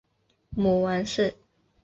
[0.49, 1.35] 母王氏。